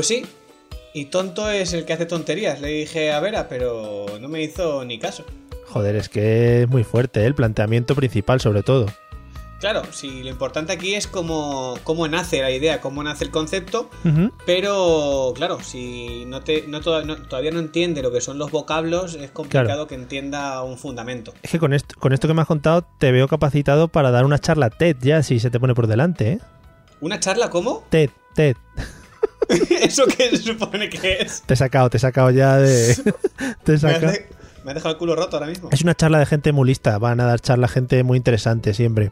[0.00, 0.24] Pues sí.
[0.94, 2.58] Y tonto es el que hace tonterías.
[2.62, 5.26] Le dije a Vera, pero no me hizo ni caso.
[5.66, 7.26] Joder, es que es muy fuerte ¿eh?
[7.26, 8.86] el planteamiento principal sobre todo.
[9.60, 13.90] Claro, sí, lo importante aquí es cómo, cómo nace la idea, cómo nace el concepto,
[14.46, 19.30] pero claro, si no te, no, todavía no entiende lo que son los vocablos, es
[19.30, 21.34] complicado que entienda un fundamento.
[21.42, 24.24] Es que con esto, con esto que me has contado te veo capacitado para dar
[24.24, 26.38] una charla TED ya, si se te pone por delante, ¿eh?
[27.02, 27.84] ¿Una charla cómo?
[27.90, 28.56] TED, TED.
[29.82, 31.42] ¿Eso qué se supone que es?
[31.42, 32.96] Te he sacado, te he sacado ya de...
[33.64, 34.12] te he sacado...
[34.64, 35.70] Me, ha dejado el culo roto ahora mismo.
[35.72, 39.10] Es una charla de gente muy lista, van a dar charla gente muy interesante siempre.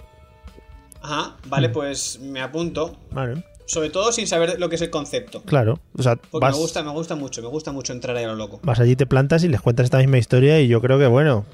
[1.01, 2.97] Ajá, vale, pues me apunto.
[3.11, 3.45] Vale.
[3.65, 5.43] Sobre todo sin saber lo que es el concepto.
[5.43, 8.29] Claro, o sea, Porque me gusta, me gusta mucho, me gusta mucho entrar ahí a
[8.29, 8.61] lo loco.
[8.63, 11.45] Vas allí, te plantas y les cuentas esta misma historia y yo creo que, bueno,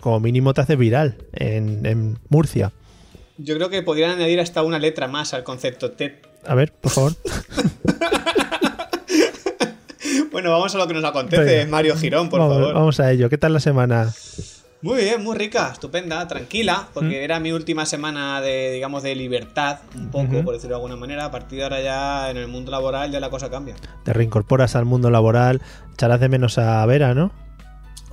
[0.00, 2.72] como mínimo te hace viral en, en Murcia.
[3.36, 6.12] Yo creo que podrían añadir hasta una letra más al concepto TED.
[6.46, 7.12] A ver, por favor.
[10.30, 12.74] bueno, vamos a lo que nos acontece, Mario Girón, por favor.
[12.74, 13.28] Vamos a ello.
[13.28, 14.12] ¿Qué tal la semana?
[14.82, 17.24] Muy bien, muy rica, estupenda, tranquila, porque mm.
[17.24, 21.24] era mi última semana de, digamos, de libertad, un poco, por decirlo de alguna manera.
[21.24, 23.74] A partir de ahora ya en el mundo laboral ya la cosa cambia.
[24.04, 25.60] Te reincorporas al mundo laboral,
[25.94, 27.32] echarás de menos a Vera, ¿no?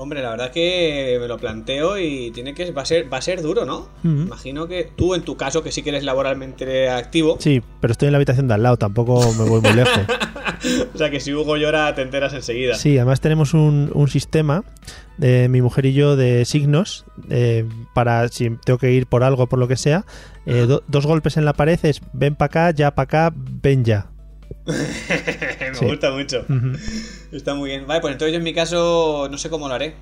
[0.01, 3.21] Hombre, la verdad que me lo planteo y tiene que va a ser va a
[3.21, 3.87] ser duro, ¿no?
[4.03, 7.37] Imagino que tú en tu caso que sí que eres laboralmente activo.
[7.39, 9.99] Sí, pero estoy en la habitación de al lado, tampoco me voy muy lejos.
[10.95, 12.73] o sea que si Hugo llora te enteras enseguida.
[12.73, 14.63] Sí, además tenemos un, sistema
[15.17, 19.45] de mi mujer y yo de signos eh, para si tengo que ir por algo
[19.45, 20.03] por lo que sea.
[20.47, 24.10] Eh, dos golpes en la pared es ven para acá, ya para acá, ven ya.
[25.81, 26.45] me gusta mucho.
[27.31, 27.87] Está muy bien.
[27.87, 29.95] Vale, pues entonces yo en mi caso no sé cómo lo haré.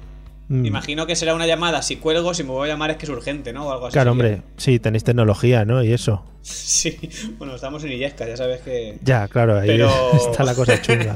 [0.50, 0.66] Mm.
[0.66, 1.81] Imagino que será una llamada.
[1.84, 3.68] Si cuelgo, si me voy a llamar es que es urgente, ¿no?
[3.68, 3.94] O algo así.
[3.94, 4.42] Claro, hombre.
[4.58, 5.84] Sí, tenéis tecnología, ¿no?
[5.84, 6.25] Y eso.
[6.42, 6.98] Sí.
[7.38, 8.98] Bueno, estamos en Illesca, ya sabes que.
[9.03, 9.81] Ya, claro, ahí
[10.31, 11.14] está la cosa chunga.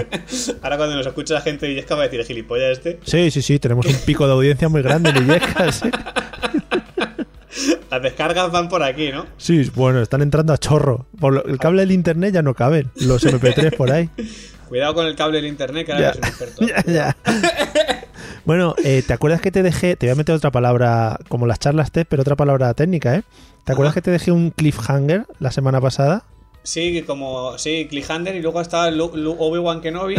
[0.61, 2.99] Ahora cuando nos escucha la gente de Illesca va a decir, ¿gilipollas este?
[3.03, 3.57] Sí, sí, sí.
[3.57, 5.89] Tenemos un pico de audiencia muy grande en Illesca, sí.
[7.91, 9.25] Las descargas van por aquí, ¿no?
[9.37, 11.05] Sí, bueno, están entrando a chorro.
[11.19, 12.91] Por el cable del internet ya no caben.
[12.95, 14.09] Los MP3 por ahí.
[14.67, 16.65] Cuidado con el cable del internet, que ahora eres un experto.
[16.67, 17.17] ya, ya.
[18.45, 19.95] bueno, eh, ¿te acuerdas que te dejé?
[19.95, 23.23] Te voy a meter otra palabra, como las charlas TED, pero otra palabra técnica, ¿eh?
[23.63, 26.23] ¿Te acuerdas que te dejé un cliffhanger la semana pasada?
[26.63, 27.57] Sí, como.
[27.57, 30.15] Sí, cliffhanger y luego estaba Obi-Wan Kenobi.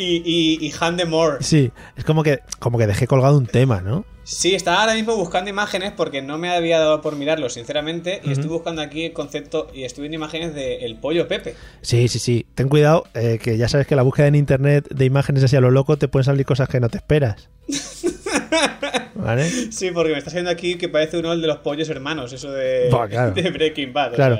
[0.00, 1.38] Y, y, y Moore.
[1.40, 4.06] Sí, es como que, como que dejé colgado un tema, ¿no?
[4.24, 8.20] Sí, estaba ahora mismo buscando imágenes porque no me había dado por mirarlo, sinceramente.
[8.24, 11.54] Y estoy buscando aquí el concepto y estoy viendo imágenes de el pollo Pepe.
[11.82, 12.46] Sí, sí, sí.
[12.54, 15.60] Ten cuidado, eh, que ya sabes que la búsqueda en internet de imágenes así a
[15.60, 17.48] lo loco te pueden salir cosas que no te esperas.
[19.16, 19.50] ¿Vale?
[19.50, 22.88] Sí, porque me está saliendo aquí que parece uno de los pollos hermanos, eso de,
[23.52, 24.14] Breaking Bad.
[24.14, 24.38] Claro.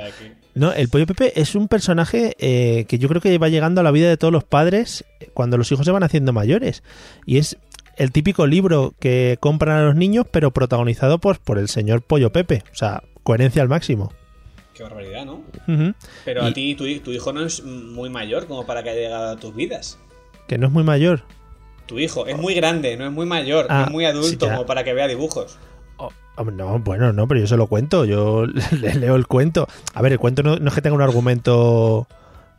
[0.53, 3.83] No, el pollo Pepe es un personaje eh, que yo creo que va llegando a
[3.83, 6.83] la vida de todos los padres cuando los hijos se van haciendo mayores.
[7.25, 7.57] Y es
[7.97, 12.31] el típico libro que compran a los niños, pero protagonizado pues, por el señor Pollo
[12.31, 12.63] Pepe.
[12.71, 14.11] O sea, coherencia al máximo.
[14.73, 15.43] Qué barbaridad, ¿no?
[16.25, 19.37] Pero a ti, tu, hijo no es muy mayor como para que haya llegado a
[19.37, 19.99] tus vidas.
[20.47, 21.23] Que no es muy mayor.
[21.85, 24.65] Tu hijo es muy grande, no es muy mayor, no es ah, muy adulto como
[24.65, 25.57] para que vea dibujos.
[26.37, 28.45] No, bueno, no, pero yo se lo cuento, yo
[28.79, 29.67] le leo el cuento.
[29.93, 32.07] A ver, el cuento no, no es que tenga un argumento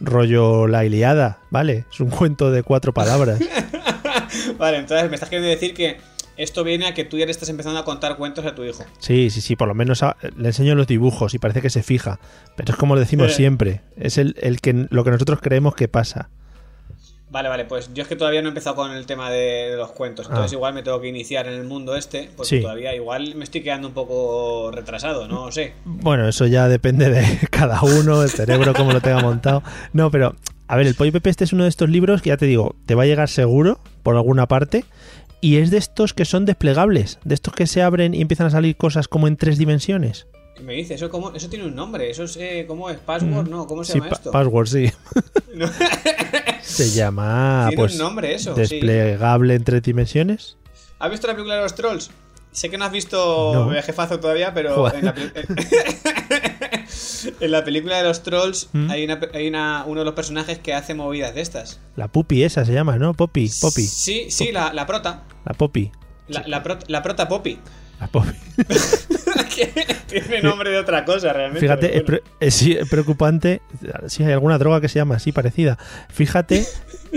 [0.00, 1.84] rollo la Iliada, ¿vale?
[1.92, 3.40] Es un cuento de cuatro palabras.
[4.58, 5.98] vale, entonces me estás queriendo decir que
[6.36, 8.84] esto viene a que tú ya le estás empezando a contar cuentos a tu hijo.
[8.98, 10.02] Sí, sí, sí, por lo menos
[10.36, 12.18] le enseño los dibujos y parece que se fija.
[12.56, 15.88] Pero es como lo decimos siempre, es el, el que, lo que nosotros creemos que
[15.88, 16.30] pasa.
[17.32, 19.90] Vale, vale, pues yo es que todavía no he empezado con el tema de, los
[19.92, 20.54] cuentos, entonces ah.
[20.54, 23.88] igual me tengo que iniciar en el mundo este, porque todavía igual me estoy quedando
[23.88, 25.72] un poco retrasado, no sé.
[25.86, 29.62] Bueno, eso ya depende de cada uno, el cerebro, cómo lo tenga montado.
[29.94, 30.36] No, pero,
[30.68, 32.76] a ver, el Pollo Pepe este es uno de estos libros que ya te digo,
[32.84, 34.84] te va a llegar seguro por alguna parte
[35.40, 38.50] Y es de estos que son desplegables, de estos que se abren y empiezan a
[38.50, 40.26] salir cosas como en tres dimensiones.
[40.54, 40.94] ¿Qué me dice?
[40.94, 42.10] Eso, cómo, eso tiene un nombre.
[42.10, 42.98] Eso es, eh, ¿Cómo es?
[42.98, 43.48] ¿Password?
[43.48, 44.30] No, ¿cómo se Sí, llama pa- esto?
[44.30, 44.90] password, sí.
[45.54, 45.66] No.
[46.62, 48.54] Se llama Tiene pues un nombre eso.
[48.54, 48.60] sí.
[48.60, 50.56] desplegable en tres dimensiones.
[50.98, 52.10] ¿Has visto la película de los trolls?
[52.52, 53.72] Sé que no has visto No.
[53.72, 55.14] el jefazo todavía, pero en la,
[57.40, 58.90] en la película de los trolls ¿Mm?
[58.90, 61.80] hay, una, hay una- uno de los personajes que hace movidas de estas.
[61.96, 63.14] La pupi esa se llama, ¿no?
[63.14, 63.86] Poppy, Poppy.
[63.86, 65.24] Sí, sí, la, la prota.
[65.44, 65.90] La Poppy.
[66.28, 67.58] La, la, prot- la prota Poppy.
[68.00, 68.30] La Poppy.
[70.08, 71.60] tiene nombre de otra cosa realmente.
[71.60, 73.60] Fíjate, pre- es preocupante.
[74.08, 75.78] Si hay alguna droga que se llama así, parecida.
[76.10, 76.64] Fíjate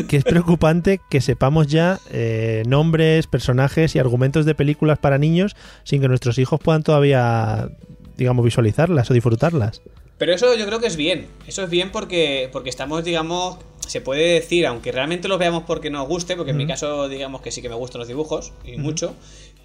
[0.08, 5.56] que es preocupante que sepamos ya eh, nombres, personajes y argumentos de películas para niños
[5.84, 7.70] sin que nuestros hijos puedan todavía,
[8.18, 9.82] digamos, visualizarlas o disfrutarlas.
[10.18, 11.28] Pero eso yo creo que es bien.
[11.48, 15.90] Eso es bien porque, porque estamos, digamos, se puede decir, aunque realmente los veamos porque
[15.90, 18.78] nos guste, porque en mi caso, digamos que sí que me gustan los dibujos, y
[18.78, 19.14] mucho,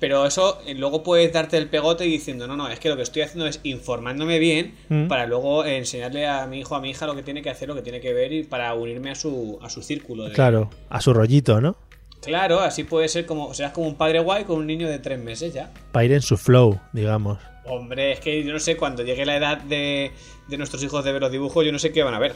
[0.00, 2.97] pero eso eh, luego puedes darte el pegote y diciendo, no, no, es que lo
[2.97, 5.06] que estoy haciendo es informándome bien Mm.
[5.08, 7.75] para luego enseñarle a mi hijo, a mi hija lo que tiene que hacer, lo
[7.76, 10.25] que tiene que ver y para unirme a su, a su círculo.
[10.25, 11.76] de- Claro, a su rollito, ¿no?
[12.23, 15.19] Claro, así puede ser como, serás como un padre guay con un niño de tres
[15.19, 15.70] meses ya.
[15.93, 17.38] Para ir en su flow, digamos.
[17.64, 20.11] Hombre, es que yo no sé, cuando llegue la edad de,
[20.49, 22.35] de nuestros hijos de ver los dibujos, yo no sé qué van a ver.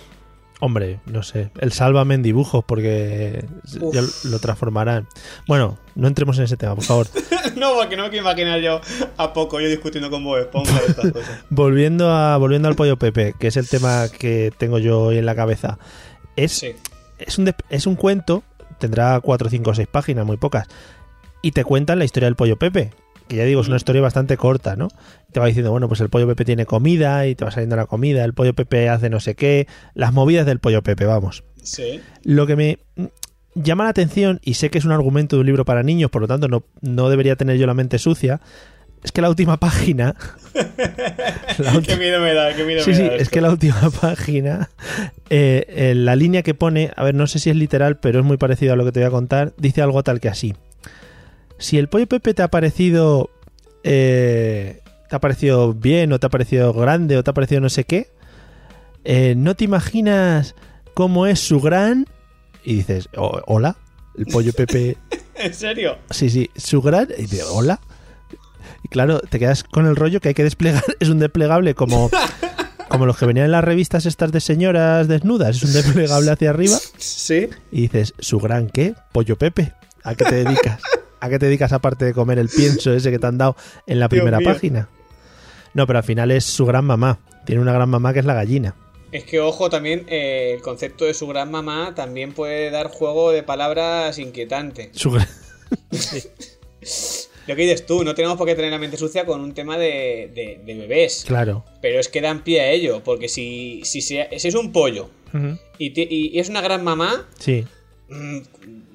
[0.65, 1.51] Hombre, no sé.
[1.59, 3.45] El sálvame en dibujos porque
[3.83, 3.95] Uf.
[3.95, 4.01] ya
[4.31, 5.07] lo transformarán.
[5.47, 7.07] Bueno, no entremos en ese tema, por favor.
[7.57, 8.81] no, porque no me quiero imaginar yo
[9.19, 11.45] a poco yo discutiendo con Bob Esponja estas cosas.
[11.51, 15.27] Volviendo a volviendo al pollo Pepe, que es el tema que tengo yo hoy en
[15.27, 15.79] la cabeza.
[16.35, 16.73] Es, Sí.
[17.19, 18.43] es, un, es un cuento,
[18.79, 20.67] tendrá 4, 5 o 6 páginas, muy pocas.
[21.43, 22.91] Y te cuentan la historia del pollo Pepe.
[23.29, 24.89] Que ya digo, es una historia bastante corta, ¿no?
[25.33, 27.87] Te va diciendo, bueno, pues el pollo Pepe tiene comida y te va saliendo la
[27.87, 31.45] comida, el pollo Pepe hace no sé qué, las movidas del pollo Pepe, vamos.
[31.63, 32.01] Sí.
[32.23, 33.05] Lo que me mm,
[33.55, 36.23] llama la atención, y sé que es un argumento de un libro para niños, por
[36.23, 38.41] lo tanto no, no debería tener yo la mente sucia,
[39.03, 40.15] es que la última página...
[41.59, 43.15] la Qué miedo me da, qué miedo Sí, me sí, da.
[43.17, 43.33] es esto.
[43.35, 44.71] que la última página,
[45.31, 48.25] eh, eh, la línea que pone, a ver, no sé si es literal, pero es
[48.25, 50.55] muy parecido a lo que te voy a contar, dice algo tal que así.
[51.59, 53.31] Si el pollo Pepe te ha parecido...
[53.83, 57.69] eh, te ha parecido bien o te ha parecido grande o te ha parecido no
[57.69, 58.09] sé qué,
[59.05, 60.55] eh, no te imaginas
[60.95, 62.07] cómo es su gran...
[62.65, 63.77] Y dices, "O- hola,
[64.17, 64.97] el pollo Pepe...
[65.37, 65.99] ¿En serio?
[66.11, 67.09] Sí, sí, su gran...
[67.19, 67.81] Y dices, hola.
[68.83, 70.83] Y claro, te quedas con el rollo que hay que desplegar.
[71.01, 72.11] Es un desplegable como,
[72.89, 75.57] como los que venían en las revistas estas de señoras desnudas.
[75.57, 76.79] Es un desplegable hacia arriba.
[76.97, 77.49] Sí.
[77.71, 78.95] Y dices, ¿su gran qué?
[79.13, 79.73] Pollo Pepe.
[80.03, 80.81] ¿A qué te dedicas?
[81.25, 83.57] ¿A qué te dedicas aparte de comer el pienso ese que te han dado
[83.87, 84.89] en la primera página?
[85.73, 87.19] No, pero al final es su gran mamá.
[87.47, 88.75] Tiene una gran mamá que es la gallina.
[89.11, 93.31] Es que, ojo, también eh, el concepto de su gran mamá también puede dar juego
[93.33, 94.91] de palabras inquietante.
[94.93, 95.29] Su gran-
[97.47, 99.77] Lo que dices tú, no tenemos por qué tener la mente sucia con un tema
[99.77, 101.25] de, de- de bebés.
[101.27, 101.65] Claro.
[101.83, 105.11] Pero es que dan pie a ello, porque si, si, se- si es un pollo
[105.79, 107.65] y, te- y es una gran mamá, Sí,
[108.09, 108.39] mm,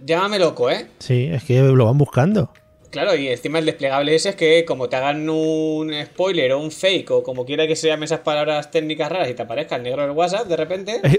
[0.05, 0.87] llámame loco, ¿eh?
[0.99, 2.51] sí, es que lo van buscando.
[2.89, 6.71] Claro, y encima el desplegable ese es que como te hagan un spoiler o un
[6.71, 9.83] fake o como quiera que se llamen esas palabras técnicas raras y te aparezca el
[9.83, 10.99] negro del WhatsApp de repente,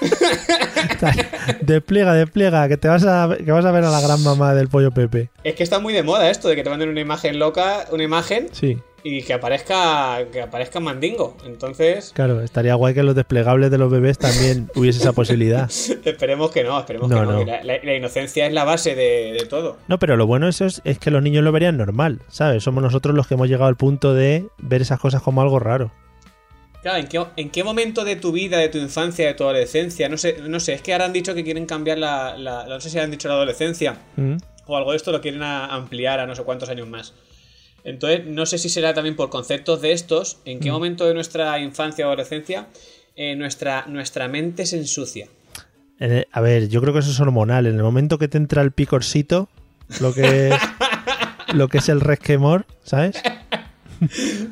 [1.62, 4.68] despliega, despliega, que te vas a, que vas a ver a la gran mamá del
[4.68, 5.30] pollo Pepe.
[5.44, 8.04] es que está muy de moda esto de que te manden una imagen loca, una
[8.04, 11.36] imagen Sí, y que aparezca que aparezca mandingo.
[11.46, 15.70] Entonces, claro, estaría guay que en los desplegables de los bebés también hubiese esa posibilidad.
[16.04, 17.32] esperemos que no, esperemos No, que no.
[17.32, 17.38] no.
[17.40, 19.76] que La, la- la inocencia es la base de, de todo.
[19.88, 22.62] No, pero lo bueno eso es, es que los niños lo verían normal, ¿sabes?
[22.64, 25.92] Somos nosotros los que hemos llegado al punto de ver esas cosas como algo raro.
[26.82, 30.08] Claro, ¿en qué, ¿en qué momento de tu vida, de tu infancia, de tu adolescencia?
[30.08, 32.80] No sé, no sé, es que ahora han dicho que quieren cambiar la, la- no
[32.80, 34.36] sé si han dicho la adolescencia, ¿Mm?
[34.66, 37.14] o algo de esto lo quieren a- ampliar a no sé cuántos años más.
[37.84, 41.58] Entonces, no sé si será también por conceptos de estos, en qué momento de nuestra
[41.60, 42.66] infancia o adolescencia
[43.16, 45.26] eh, nuestra, nuestra mente se ensucia.
[45.98, 47.66] En el- a ver, yo creo que eso es hormonal.
[47.66, 49.48] En el momento que te entra el picorcito,
[50.00, 50.60] lo que es,
[51.54, 53.20] lo que es el resquemor, ¿sabes?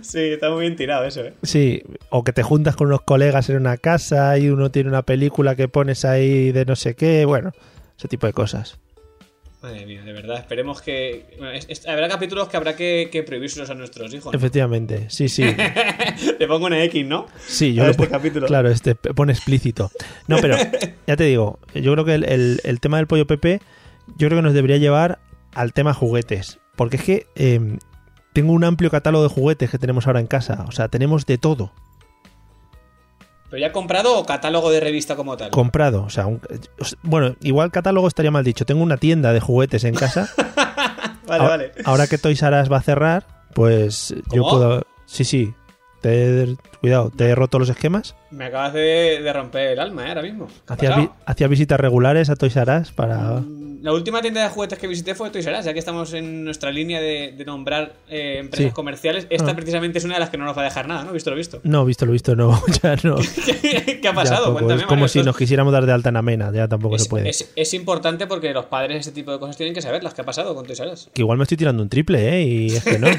[0.02, 1.35] Sí, está muy bien tirado eso, ¿eh?
[1.45, 5.02] Sí, o que te juntas con unos colegas en una casa y uno tiene una
[5.02, 7.52] película que pones ahí de no sé qué, bueno,
[7.97, 8.78] ese tipo de cosas.
[9.63, 11.35] Madre mía, de verdad, esperemos que...
[11.39, 14.33] bueno, es- es- habrá capítulos que habrá que, que prohibírselos a nuestros hijos.
[14.33, 14.37] ¿no?
[14.39, 15.43] Efectivamente, sí, sí.
[16.39, 17.27] Le pongo una X, ¿no?
[17.47, 18.47] Sí, yo A este capítulo.
[18.47, 19.91] Claro, este pone explícito.
[20.29, 20.57] No, pero
[21.07, 23.61] ya te digo, yo creo que el, el- el tema del pollo Pepe,
[24.19, 25.19] yo creo que nos debería llevar
[25.55, 26.59] al tema juguetes.
[26.77, 27.79] Porque es que eh,
[28.35, 30.67] tengo un amplio catálogo de juguetes que tenemos ahora en casa.
[30.69, 31.73] O sea, tenemos de todo
[33.50, 35.50] ¿Pero ya comprado o catálogo de revista como tal?
[35.50, 36.03] comprado.
[36.05, 36.41] O sea, un-
[37.03, 38.65] bueno, igual catálogo estaría mal dicho.
[38.65, 40.29] Tengo una tienda de juguetes en casa
[41.26, 41.73] Vale, ahora, vale.
[41.85, 44.83] ahora que Toys R Us va a cerrar, pues yo puedo...
[45.07, 45.55] Sí, sí.
[46.03, 48.14] Te Cuidado, te he roto los esquemas.
[48.31, 50.09] Me acabas de, de romper el alma, ¿eh?
[50.11, 50.47] Ahora mismo.
[50.47, 51.07] ¿Qué ha Hacía, pasado?
[51.09, 53.16] vi- hacía visitas regulares a Toys R Us para...
[53.40, 56.12] Mm, La última tienda de juguetes que visité fue Toys R Us, ya que estamos
[56.12, 58.73] en nuestra línea de, de nombrar eh, empresas Sí.
[58.73, 59.26] comerciales.
[59.31, 59.57] Esta Ah.
[59.57, 61.12] precisamente es una de las que no nos va a dejar nada, ¿no?
[61.12, 61.61] Visto lo visto.
[61.64, 62.62] No, visto lo visto, no.
[62.83, 63.16] Ya no.
[64.00, 64.52] ¿Qué ha pasado?
[64.52, 66.95] Cuéntame, es como Mario, si esto nos quisiéramos dar de alta en Amena, ya tampoco
[66.95, 67.28] es, se puede.
[67.28, 70.21] es- es importante porque los padres ese tipo de cosas tienen que saber las que
[70.21, 71.11] ha pasado con Toys R Us.
[71.12, 72.43] Que igual me estoy tirando un triple, ¿eh?
[72.45, 73.09] Y es que no.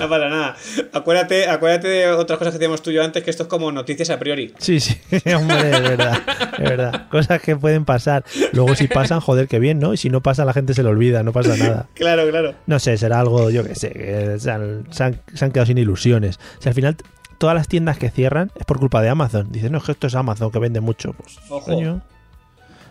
[0.00, 0.56] No pasa nada.
[0.92, 3.70] Acuérdate, acuérdate de otras cosas que hacíamos tú y yo antes, que esto es como
[3.72, 4.54] noticias a priori.
[4.58, 4.98] Sí, sí,
[5.34, 6.18] hombre, es verdad,
[6.54, 7.08] es verdad.
[7.10, 8.24] Cosas que pueden pasar.
[8.52, 9.92] Luego si pasan, joder, qué bien, ¿no?
[9.92, 11.86] Y si no pasa, la gente se lo olvida, no pasa nada.
[11.94, 12.54] Claro, claro.
[12.66, 15.66] No sé, será algo, yo qué sé, que se han, se han- se han quedado
[15.66, 16.38] sin ilusiones.
[16.58, 16.96] O sea, al final,
[17.38, 19.50] todas las tiendas que cierran es por culpa de Amazon.
[19.50, 21.12] Dicen, no, es que esto es Amazon, que vende mucho.
[21.14, 21.64] Pues, Ojo.
[21.72, 22.02] coño.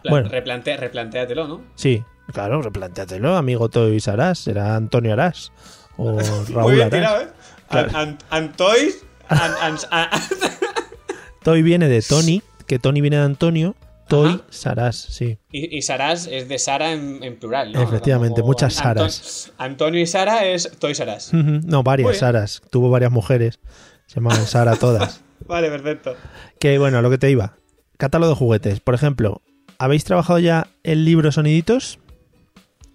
[0.10, 0.30] Bueno.
[0.30, 1.62] replante- replantéatelo, ¿no?
[1.76, 4.40] Sí, claro, replantéatelo, amigo Toys Arás.
[4.40, 5.52] Será Antonio Arás
[5.98, 6.12] o
[6.48, 7.00] Muy Raúl bien Arás.
[7.00, 7.28] tirado, ¿eh?
[7.70, 7.90] Claro.
[7.90, 9.06] An- an- Antois.
[11.44, 13.76] Toy viene de Tony, que Tony viene de Antonio.
[14.08, 14.42] Toy Ajá.
[14.50, 15.38] Sarás, sí.
[15.52, 17.84] y, y Saras es de Sara en, en plural, ¿no?
[17.84, 19.54] Efectivamente, Como muchas Saras.
[19.60, 21.28] Antonio y Sara es Toy Saras.
[21.32, 22.18] Ujú, No, Muy varias.
[22.18, 22.62] Saras.
[22.72, 23.60] Tuvo varias mujeres.
[24.08, 25.22] Se llamaban Sara todas.
[25.48, 26.16] Vale, perfecto.
[26.60, 27.56] Que bueno, a lo que te iba.
[27.98, 28.80] Catálogo de juguetes.
[28.80, 29.44] Por ejemplo,
[29.78, 32.00] ¿habéis trabajado ya el libro Soniditos?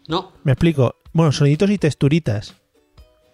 [0.09, 0.97] No, Me explico.
[1.13, 2.57] Bueno, soniditos y texturitas.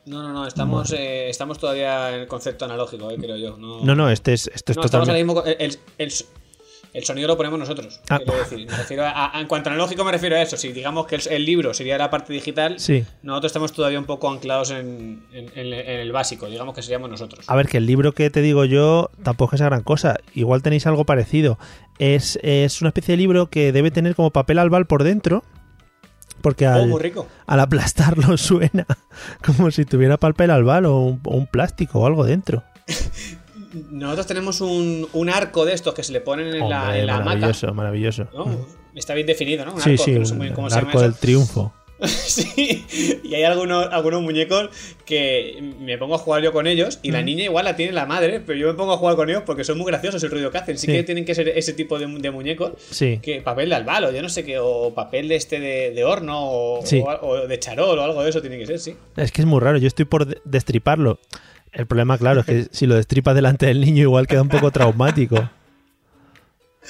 [0.07, 0.47] No, no, no.
[0.47, 3.57] Estamos, eh, estamos todavía en el concepto analógico, eh, creo yo.
[3.57, 5.25] No, No, no, este es, esto es No, estamos ahora totalmente.
[5.25, 5.43] mismo.
[5.43, 6.13] con- El, el-
[6.93, 8.01] el sonido lo ponemos nosotros.
[8.09, 8.17] Ah.
[8.19, 8.67] quiero decir.
[8.69, 10.57] Me refiero a- a- en cuanto a analógico, me refiero a eso.
[10.57, 13.05] Si digamos que el, el libro sería la parte digital, Sí.
[13.23, 16.47] nosotros estamos todavía un poco anclados en, en- en- en el básico.
[16.49, 17.45] Digamos que seríamos nosotros.
[17.49, 20.17] A ver, que el libro que te digo yo tampoco es esa gran cosa.
[20.35, 21.61] Igual tenéis algo parecido.
[22.01, 25.45] Es, es una especie de libro que debe tener como papel albal por dentro.
[26.43, 27.27] Porque Oh, al, muy rico.
[27.47, 28.87] al aplastarlo suena
[29.45, 32.63] como si tuviera papel albal o un, o un plástico o algo dentro.
[33.91, 37.07] Nosotros tenemos un, un arco de estos que se le ponen en la, Hombre, en
[37.07, 37.25] la hamaca.
[37.37, 38.29] maravilloso, maravilloso.
[38.35, 38.47] ¿no?
[38.97, 39.75] Está bien definido, ¿no?
[39.75, 40.99] Un Sí, arco, sí, que no sé un- muy bien cómo el se llama arco
[40.99, 41.09] eso.
[41.09, 41.73] del triunfo.
[42.07, 42.85] Sí,
[43.25, 44.71] y hay algunos, algunos muñecos
[45.05, 48.07] que me pongo a jugar yo con ellos y la niña igual la tiene la
[48.07, 50.51] madre, pero yo me pongo a jugar con ellos porque son muy graciosos el ruido
[50.51, 50.79] que hacen.
[50.79, 50.93] Sí, Sí.
[50.93, 53.19] que tienen que ser ese tipo de, de muñecos Sí.
[53.23, 56.39] que papel de albalo, yo no sé qué, o papel de este de, de horno
[56.41, 57.01] o, Sí.
[57.05, 58.95] o- o de charol o algo de eso tiene que ser, sí.
[59.17, 59.79] Es que es muy raro.
[59.79, 61.19] Yo estoy por de- destriparlo.
[61.73, 64.71] El problema, claro, es que si lo destripas delante del niño igual queda un poco
[64.71, 65.51] traumático.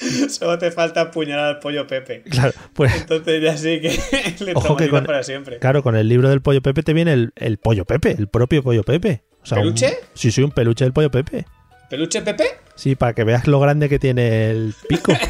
[0.29, 2.23] Solo te falta apuñalar al pollo Pepe.
[2.23, 3.99] Claro, pues Entonces ya sí que
[4.45, 5.59] le Ojo que con, para siempre.
[5.59, 8.63] claro, con el libro del pollo Pepe te viene el, el pollo Pepe, el propio
[8.63, 9.23] pollo Pepe.
[9.43, 9.93] O sea, un- ¿Peluche?
[10.13, 11.45] sí, sí, un peluche del pollo Pepe.
[11.89, 12.45] ¿Peluche Pepe?
[12.75, 15.13] Sí, para que veas lo grande que tiene el pico.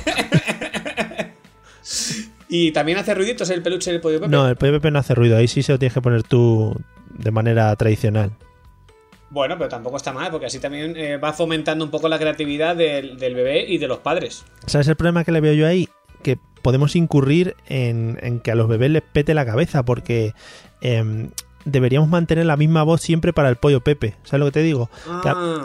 [2.48, 4.32] ¿Y también hace ruiditos el peluche del pollo Pepe?
[4.32, 5.38] No, el pollo Pepe no hace ruido.
[5.38, 6.76] Ahí sí se lo tienes que poner tú
[7.10, 8.32] de manera tradicional.
[9.32, 12.76] Bueno, pero tampoco está mal, porque así también eh, va fomentando un poco la creatividad
[12.76, 14.44] del, del bebé y de los padres.
[14.68, 15.88] ¿Sabes el problema que le veo yo ahí?
[16.22, 20.34] Que podemos incurrir en, en que a los bebés les pete la cabeza porque
[20.82, 21.30] em,
[21.66, 24.16] deberíamos mantener la misma voz siempre para el pollo Pepe.
[24.24, 24.90] ¿Sabes lo que te digo?
[25.24, 25.62] Que Ah,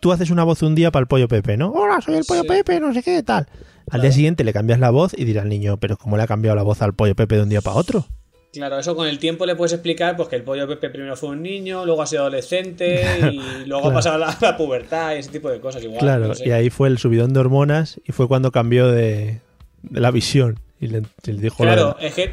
[0.00, 1.70] tú haces una voz un día para el pollo Pepe, ¿no?
[1.72, 2.48] Hola, soy el pollo Sí.
[2.48, 3.46] Pepe, no sé qué, tal.
[3.90, 6.26] Al día siguiente le cambias la voz y dirá el niño, pero ¿cómo le ha
[6.26, 8.06] cambiado la voz al pollo Pepe de un día para otro?
[8.52, 11.30] Claro, eso con el tiempo le puedes explicar pues, que el pollo Pepe primero fue
[11.30, 13.02] un niño, luego ha sido adolescente
[13.32, 13.88] y luego Claro.
[13.90, 16.00] ha pasado la, la pubertad y ese tipo de cosas igual.
[16.00, 16.48] claro, no sé.
[16.48, 19.40] y ahí fue el subidón de hormonas y fue cuando cambió de,
[19.82, 20.58] de la visión.
[20.80, 22.32] Y le, dijo Claro, es que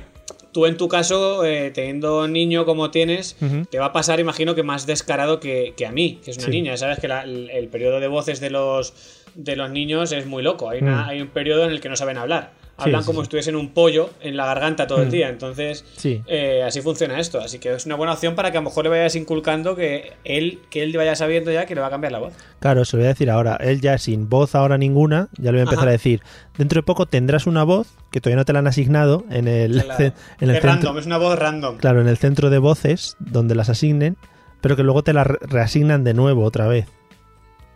[0.54, 3.36] tú en tu caso, eh, teniendo niño como tienes,
[3.70, 6.46] te va a pasar, imagino que más descarado que, que a mí, que es una
[6.46, 6.52] Sí.
[6.52, 6.78] niña.
[6.78, 8.94] Sabes que la- el, el periodo de voces de los,
[9.36, 10.70] de los niños es muy loco.
[10.70, 11.10] Hay, una- Mm.
[11.10, 12.54] hay un periodo en el que no saben hablar.
[12.80, 15.12] Hablan sí, como si estuviesen un pollo en la garganta todo el Mm.
[15.12, 15.30] día.
[15.30, 16.22] Entonces, Sí.
[16.28, 17.40] eh, así funciona esto.
[17.40, 20.14] Así que es una buena opción para que a lo mejor le vayas inculcando que
[20.24, 22.34] él, que él vaya sabiendo ya que le va a cambiar la voz.
[22.60, 23.56] Claro, se lo voy a decir ahora.
[23.62, 25.90] Él ya sin voz ahora ninguna, ya le voy a empezar Ajá.
[25.90, 26.22] a decir,
[26.58, 29.82] dentro de poco tendrás una voz que todavía no te la han asignado en el,
[29.82, 30.04] Claro.
[30.06, 30.70] en el es centro.
[30.70, 31.78] random, es una voz random.
[31.78, 34.18] Claro, en el centro de voces, donde las asignen,
[34.62, 36.86] pero que luego te la re- reasignan de nuevo otra vez.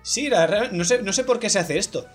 [0.04, 2.06] Sí, la no sé, no sé por qué se hace esto.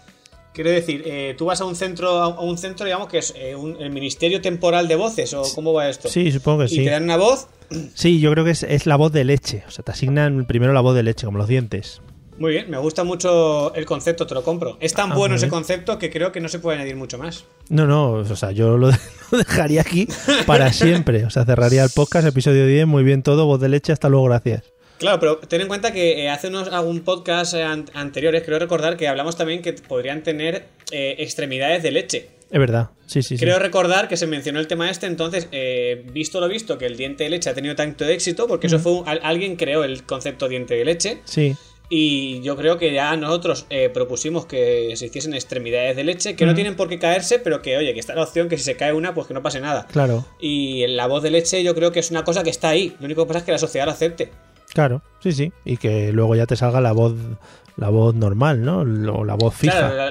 [0.57, 3.55] Quiero decir, eh, tú vas a un centro, a un centro, digamos que es eh,
[3.55, 6.09] un- el Ministerio Temporal de Voces, o cómo va esto.
[6.09, 6.85] Sí, supongo que y sí.
[6.85, 7.49] te dan una voz.
[7.95, 9.65] Sí, yo creo que es, es la voz de leche.
[9.69, 12.01] O sea, te asignan primero la voz de leche, como los dientes.
[12.39, 14.79] Muy bien, me gusta mucho el concepto, te lo compro.
[14.81, 17.45] Es tan Ah, bueno ese concepto que creo que no se puede añadir mucho más.
[17.69, 18.91] No, no, o sea, yo lo,
[19.31, 20.09] lo dejaría aquí
[20.47, 21.25] para siempre.
[21.27, 24.25] O sea, cerraría el podcast, episodio 10, muy bien todo, voz de leche, hasta luego,
[24.27, 24.63] gracias.
[24.99, 28.59] Claro, pero ten en cuenta que eh, hace unos algún podcast eh, an- anteriores, creo
[28.59, 32.29] recordar que hablamos también que podrían tener eh, extremidades de leche.
[32.51, 33.37] Es verdad, sí, sí.
[33.37, 36.97] Creo recordar que se mencionó el tema este, entonces, eh, visto lo visto, que el
[36.97, 40.05] diente de leche ha tenido tanto éxito, porque eso fue un- al- alguien creó el
[40.05, 41.55] concepto diente de leche, Sí,
[41.89, 46.47] y yo creo que ya nosotros eh, propusimos que se hiciesen extremidades de leche, que
[46.47, 48.77] no tienen por qué caerse, pero que, oye, que está la opción que si se
[48.77, 49.87] cae una, pues que no pase nada.
[49.91, 52.95] claro, Y la voz de leche yo creo que es una cosa que está ahí,
[53.01, 54.31] lo único que pasa es que la sociedad lo acepte.
[54.77, 55.53] Claro, sí, sí.
[55.65, 57.15] Y que luego ya te salga la voz,
[57.77, 58.81] la voz normal, ¿no?
[59.15, 59.73] O la voz fija.
[59.79, 60.11] Claro, la,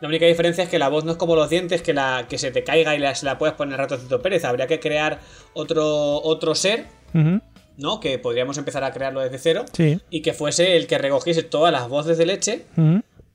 [0.00, 2.38] la única diferencia es que la voz no es como los dientes, que, la, que
[2.38, 4.44] se te caiga y la, se la puedes poner ratoncito Pérez.
[4.44, 5.20] Habría que crear
[5.52, 6.86] otro, otro ser,
[7.76, 8.00] ¿no?
[8.00, 9.64] Que podríamos empezar a crearlo desde cero.
[9.72, 10.00] Sí.
[10.10, 12.64] Y que fuese el que recogiese todas las voces de leche.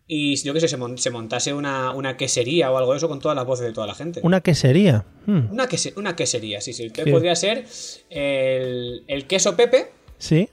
[0.06, 3.08] Y yo que sé, se, mon- se montase una, una quesería o algo de eso
[3.08, 4.20] con todas las voces de toda la gente.
[4.24, 5.06] Una quesería.
[5.26, 6.84] Hmm, Una, quese- una quesería, sí, sí.
[6.84, 7.12] Entonces Sí.
[7.12, 7.66] podría ser
[8.10, 10.50] el, el queso Pepe Sí,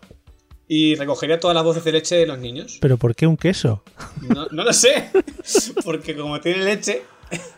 [0.73, 2.79] y recogería todas las voces de leche de los niños.
[2.81, 3.83] pero ¿por qué un queso?
[4.23, 5.11] No, no lo sé.
[5.85, 7.03] Porque como tiene leche,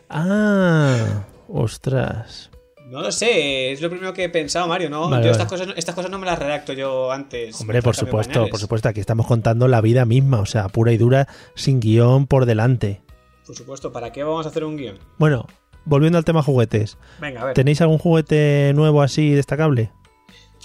[0.09, 2.51] Ah, ostras.
[2.87, 4.91] No lo sé, es lo primero que he pensado, Mario.
[4.91, 5.31] No, Vale, yo vale.
[5.33, 7.59] estas cosas, estas cosas no me las redacto yo antes.
[7.61, 8.51] Hombre, por supuesto, pañales.
[8.51, 8.89] por supuesto.
[8.89, 13.01] Aquí estamos contando la vida misma, o sea, pura y dura, sin guion por delante.
[13.47, 14.99] Por supuesto, ¿para qué vamos a hacer un guion?
[15.19, 15.47] Bueno,
[15.87, 16.99] volviendo al tema juguetes.
[17.21, 17.55] Venga, a ver.
[17.55, 19.91] ¿Tenéis algún juguete nuevo así destacable?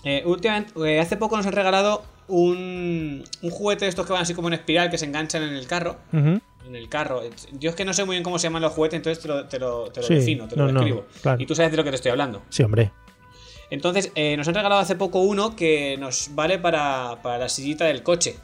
[0.04, 4.22] Eh, últimamente, eh, hace poco nos han regalado un, un juguete de estos que van
[4.22, 5.98] así como en espiral que se enganchan en el carro.
[6.14, 6.42] En
[6.76, 7.22] el carro.
[7.60, 9.46] Yo es que no sé muy bien cómo se llaman los juguetes, entonces te lo,
[9.46, 11.06] te lo, te lo Sí, defino, te lo no, no, describo.
[11.22, 11.42] claro.
[11.42, 12.42] Y tú sabes de lo que te estoy hablando.
[12.50, 12.92] Sí, hombre.
[13.70, 17.86] Entonces, eh, nos han regalado hace poco uno que nos vale para, para la sillita
[17.86, 18.36] del coche.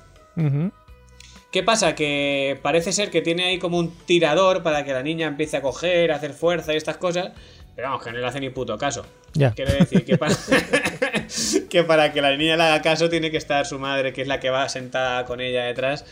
[1.52, 1.94] ¿Qué pasa?
[1.96, 5.62] Que parece ser que tiene ahí como un tirador para que la niña empiece a
[5.62, 7.32] coger, a hacer fuerza y estas cosas.
[7.76, 9.06] Pero vamos, que no le hace ni puto caso.
[9.34, 9.52] Ya.
[9.52, 10.36] Quiero decir que para,
[11.70, 14.28] que para que la niña le haga caso tiene que estar su madre, que es
[14.28, 16.06] la que va sentada con ella detrás,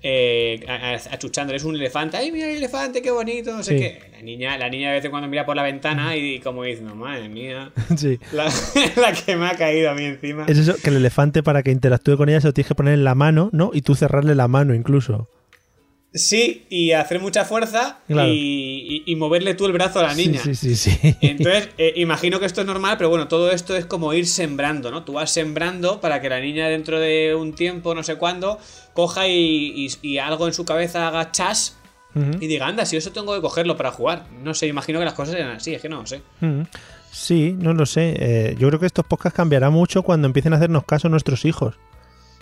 [0.00, 0.64] eh,
[1.10, 1.56] achuchándole.
[1.56, 2.16] Es un elefante.
[2.16, 3.52] ¡Ay, mira el elefante, qué bonito!
[3.56, 3.78] No sé Sí.
[3.80, 4.10] qué.
[4.12, 6.94] La niña, la niña de vez en cuando mira por la ventana y como diciendo,
[6.94, 8.20] madre mía, Sí.
[8.32, 8.44] la,
[8.96, 10.44] la que me ha caído a mí encima.
[10.46, 12.94] Es eso, que el elefante para que interactúe con ella se lo tienes que poner
[12.94, 13.70] en la mano, ¿no?
[13.72, 15.28] Y tú cerrarle la mano incluso.
[16.14, 18.28] Sí, y hacer mucha fuerza Claro.
[18.32, 20.40] y, y- y moverle tú el brazo a la niña.
[20.42, 20.90] Sí, sí, sí.
[20.90, 21.16] sí.
[21.20, 24.90] Entonces, eh, imagino que esto es normal, pero bueno, todo esto es como ir sembrando,
[24.90, 25.04] ¿no?
[25.04, 28.58] Tú vas sembrando para que la niña dentro de un tiempo, no sé cuándo,
[28.94, 31.76] coja y, algo en su cabeza haga chas
[32.40, 34.26] y diga, anda, si eso tengo que cogerlo para jugar.
[34.42, 36.20] No sé, imagino que las cosas eran así, es que no lo sé.
[37.12, 38.14] Sí, no lo sé.
[38.18, 41.74] Eh, yo creo que estos podcasts cambiarán mucho cuando empiecen a hacernos caso nuestros hijos.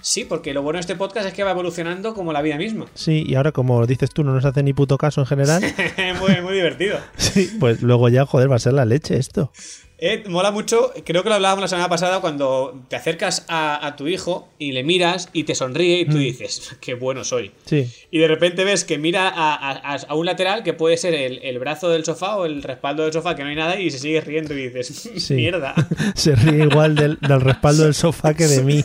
[0.08, 2.86] Sí, porque lo bueno de este podcast es que va evolucionando como la vida misma.
[2.94, 5.60] Sí, y ahora como dices tú, no nos hace ni puto caso en general.
[6.20, 7.00] muy, muy divertido.
[7.16, 9.50] sí, pues luego ya, joder, va a ser la leche esto.
[9.98, 13.96] Eh, mola mucho, creo que lo hablábamos la semana pasada cuando te acercas a, a
[13.96, 17.50] tu hijo y le miras y te sonríe y tú dices, qué bueno soy.
[17.64, 21.14] Sí, Y de repente ves que mira a, a- a un lateral que puede ser
[21.14, 23.90] el, el brazo del sofá o el respaldo del sofá que no hay nada y
[23.90, 25.34] se sigue riendo y dices, Sí.
[25.34, 25.74] mierda.
[26.14, 28.84] se ríe igual del, del respaldo del sofá que de mí.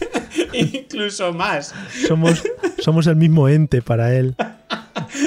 [0.74, 1.74] Incluso más.
[2.08, 2.44] Somos,
[2.80, 4.36] somos el mismo ente para él.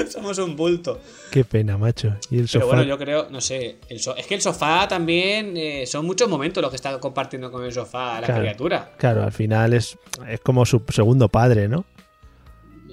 [0.09, 0.99] Somos un bulto.
[1.31, 2.15] Qué pena, macho.
[2.29, 2.65] Y el Pero sofá.
[2.65, 6.29] bueno, yo creo, no sé, el so- es que el sofá también eh, son muchos
[6.29, 8.41] momentos los que está compartiendo con el sofá la Claro.
[8.41, 8.91] criatura.
[8.97, 11.85] Claro, al final es, es como su segundo padre, ¿no?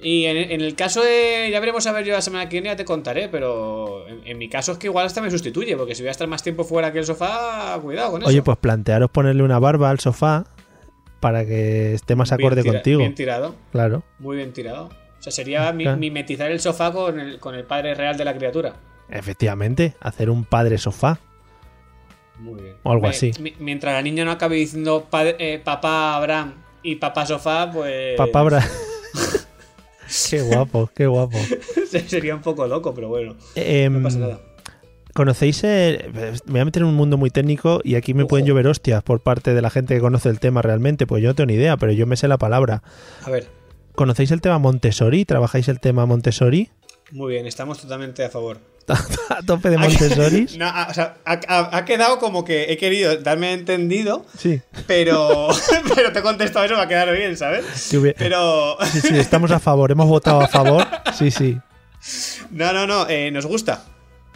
[0.01, 1.47] Y en, en el caso de.
[1.51, 4.37] Ya veremos a ver yo la semana que viene, ya te contaré, pero en, en
[4.37, 6.63] mi caso es que igual hasta me sustituye, porque si voy a estar más tiempo
[6.65, 8.29] fuera que el sofá, cuidado con eso.
[8.29, 10.45] Oye, pues plantearos ponerle una barba al sofá
[11.23, 12.99] para que esté más Bien acorde tira- contigo.
[12.99, 14.03] Bien tirado, Claro.
[14.19, 14.85] muy bien tirado.
[14.87, 15.97] O sea, sería Claro.
[15.97, 18.75] mimetizar el sofá con el, con el padre real de la criatura.
[19.09, 21.19] Efectivamente, hacer un padre sofá.
[22.39, 22.75] Muy bien.
[22.83, 23.31] O algo así.
[23.39, 28.17] mi- mientras la niña no acabe diciendo padre- eh, papá Abraham y papá sofá, pues.
[28.17, 28.67] Papá Bra-
[30.29, 31.37] qué guapo, qué guapo.
[32.07, 33.35] sería un poco loco, pero bueno.
[33.55, 34.39] Em, No pasa nada.
[35.13, 35.63] ¿Conocéis?
[35.63, 36.11] el-
[36.45, 38.29] me voy a meter en un mundo muy técnico y aquí me Ojo.
[38.29, 41.29] pueden llover hostias por parte de la gente que conoce el tema realmente, pues yo
[41.29, 42.81] no tengo ni idea, pero yo me sé la palabra.
[43.23, 43.47] A ver,
[43.95, 45.23] ¿Conocéis el tema Montessori?
[45.23, 46.69] ¿Trabajáis el tema Montessori?
[47.11, 48.57] muy bien, estamos totalmente a favor.
[49.29, 50.47] a tope de Montessori.
[50.57, 54.61] No, ha- o sea, ha, ha- ha quedado como que he querido darme entendido, Sí.
[54.87, 55.49] pero,
[55.95, 57.93] pero te he contestado eso va a quedar bien, ¿sabes?
[57.93, 60.87] Hubiera- Pero Sí, sí, estamos a favor, hemos votado a favor.
[61.15, 61.59] Sí, sí.
[62.49, 63.83] no, no, no, eh, nos gusta.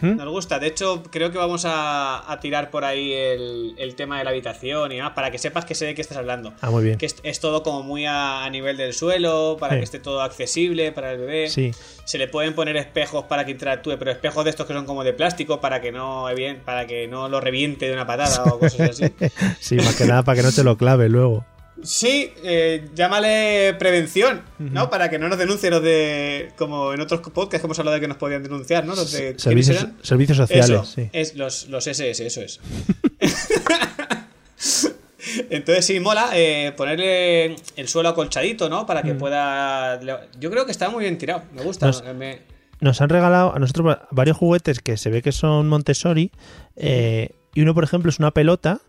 [0.01, 0.15] ¿Mm?
[0.17, 0.60] Nos gusta.
[0.60, 4.29] De hecho, creo que vamos a, a tirar por ahí el, el tema de la
[4.29, 6.53] habitación y demás, para que sepas que sé de qué estás hablando.
[6.62, 6.97] Ah, muy bien.
[6.97, 9.79] Que es, es todo como muy a, a nivel del suelo, para Sí.
[9.79, 11.49] que esté todo accesible para el bebé.
[11.49, 11.71] Sí.
[12.05, 15.03] Se le pueden poner espejos para que interactúe, pero espejos de estos que son como
[15.03, 16.25] de plástico para que no,
[16.63, 19.05] para que no lo reviente de una patada o cosas así.
[19.60, 21.45] Sí, más que nada para que no te lo clave luego.
[21.83, 24.89] Sí, eh, llámale prevención, ¿no?
[24.89, 26.51] Para que no nos denuncien los de.
[26.57, 28.95] Como en otros podcasts que hemos hablado de que nos podían denunciar, ¿no?
[28.95, 29.37] Los de.
[29.39, 31.09] Servicios, servicios sociales, Eso, sí.
[31.13, 32.59] Es los, los SS, eso es.
[35.49, 38.85] Entonces sí, mola eh, ponerle el suelo acolchadito, ¿no?
[38.85, 39.99] Para que pueda...
[40.39, 41.87] Yo creo que está muy bien tirado, me gusta.
[41.87, 42.41] Nos- me-
[42.79, 46.31] Nos han regalado a nosotros va- varios juguetes que se ve que son Montessori.
[46.75, 48.79] eh, y uno, por ejemplo, es una pelota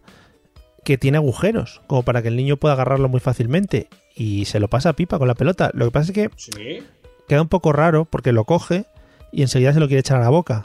[0.85, 3.89] que tiene agujeros, como para que el niño pueda agarrarlo muy fácilmente.
[4.15, 5.71] Y se lo pasa a pipa con la pelota.
[5.75, 6.83] Lo que pasa es que Sí.
[7.29, 8.85] queda un poco raro porque lo coge
[9.33, 10.65] y enseguida se lo quiere echar a la boca.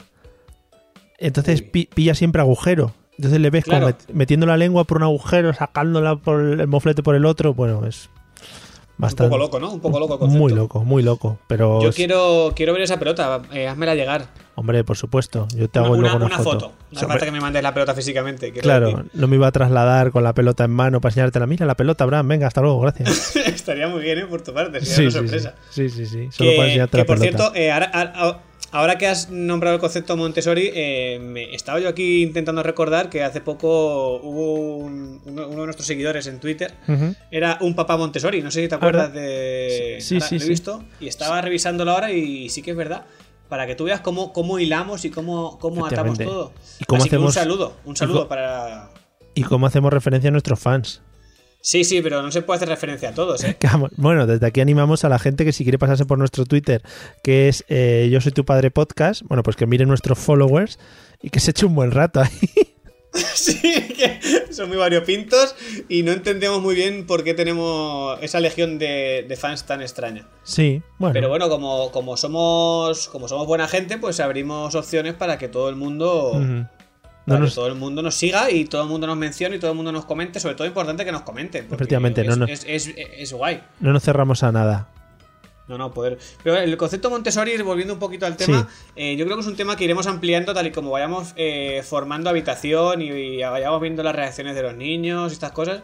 [1.18, 2.94] Entonces pi- pilla siempre agujero.
[3.16, 7.02] Entonces le ves como met- metiendo la lengua por un agujero, sacándola por el moflete
[7.02, 7.54] por el otro.
[7.54, 8.10] Bueno, es
[8.96, 9.28] Un bastante.
[9.28, 9.72] poco loco, ¿no?
[9.72, 10.40] Un poco loco el concepto.
[10.42, 11.38] Muy loco, muy loco.
[11.48, 14.26] Pero, Yo quiero, quiero ver esa pelota, eh, házmela llegar.
[14.54, 16.72] hombre, por supuesto, yo te Una, hago una- luego una, una foto.
[16.92, 18.52] No hace falta que me mandes la pelota físicamente.
[18.52, 19.10] Claro, decir.
[19.14, 21.46] no me iba a trasladar con la pelota en mano para enseñártela.
[21.48, 23.34] Mira la pelota, Abraham, venga, hasta luego, gracias.
[23.46, 24.26] Estaría muy bien, ¿eh?
[24.26, 25.54] Por tu parte, sería sí, una sí, sí, sorpresa.
[25.70, 27.38] sí, sí, sí, Solo Que, para enseñarte que, la por pelota.
[27.38, 28.40] cierto, eh, ahora, ahora-
[28.74, 33.22] ahora que has nombrado el concepto Montessori, eh, me, estaba yo aquí intentando recordar que
[33.22, 36.74] hace poco hubo un- uno, uno de nuestros seguidores en Twitter,
[37.30, 39.98] era un papá Montessori, no sé si te acuerdas de...
[40.00, 40.48] Sí, ahora sí, lo he sí.
[40.50, 43.04] visto y estaba revisándolo ahora y sí que es verdad.
[43.48, 46.52] Para que tú veas cómo, cómo hilamos y cómo, cómo atamos todo.
[46.80, 48.90] Y cómo Así que un hacemos- saludo, un saludo para...
[49.34, 51.02] Y cómo hacemos referencia a nuestros fans.
[51.64, 53.56] Sí, sí, pero no se puede hacer referencia a todos, ¿eh?
[53.96, 56.82] Bueno, desde aquí animamos a la gente que si quiere pasarse por nuestro Twitter,
[57.22, 60.78] que es eh, Yo soy tu padre podcast, bueno, pues que mire nuestros followers
[61.22, 62.30] y que se eche un buen rato ahí.
[63.34, 64.18] Sí, que
[64.52, 65.54] son muy variopintos
[65.88, 70.26] y no entendemos muy bien por qué tenemos esa legión de, de fans tan extraña.
[70.42, 71.14] Sí, bueno.
[71.14, 75.68] Pero bueno, como, como somos como somos buena gente, pues abrimos opciones para que todo
[75.68, 76.66] el mundo
[77.26, 79.70] No que todo el mundo nos siga y todo el mundo nos mencione y todo
[79.70, 81.68] el mundo nos comente, sobre todo importante que nos comenten.
[81.72, 83.62] Efectivamente, es, no nos- es, es- es guay.
[83.80, 84.88] no nos cerramos a nada.
[85.66, 86.18] No, no, poder.
[86.42, 89.56] Pero el concepto Montessori, volviendo un poquito al tema, eh, yo creo que es un
[89.56, 94.02] tema que iremos ampliando tal y como vayamos eh, formando habitación y, y vayamos viendo
[94.02, 95.80] las reacciones de los niños y estas cosas.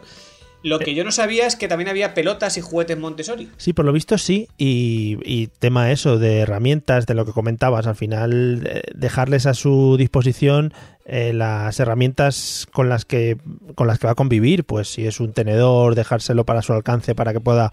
[0.63, 3.49] Lo que yo no sabía es que también había pelotas y juguetes Montessori.
[3.57, 4.47] Sí, por lo visto sí.
[4.57, 9.53] Y, y tema eso, de herramientas, de lo que comentabas, al final eh, dejarles a
[9.53, 10.73] su disposición
[11.05, 13.37] eh, las herramientas con las que
[13.73, 14.63] con las que va a convivir.
[14.63, 17.71] Pues si es un tenedor, dejárselo para su alcance para que pueda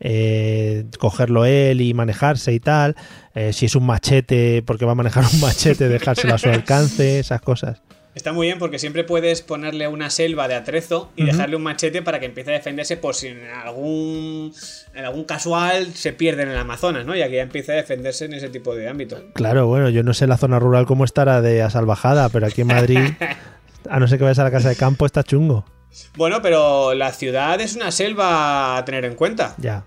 [0.00, 2.96] eh, cogerlo él y manejarse y tal.
[3.34, 7.20] Eh, si es un machete, porque va a manejar un machete, dejárselo a su alcance,
[7.20, 7.82] esas cosas.
[8.14, 12.02] Está muy bien porque siempre puedes ponerle una selva de atrezo y dejarle un machete
[12.02, 14.52] para que empiece a defenderse por si en algún,
[14.94, 17.14] en algún casual se pierde en el Amazonas, ¿no?
[17.14, 19.22] Y aquí ya empieza a defenderse en ese tipo de ámbito.
[19.34, 22.66] Claro, bueno, yo no sé la zona rural cómo estará de asalvajada, pero aquí en
[22.66, 22.98] Madrid,
[23.88, 25.64] a no ser que vayas a la casa de campo, está chungo.
[26.16, 29.54] Bueno, pero la ciudad es una selva a tener en cuenta.
[29.58, 29.84] Ya.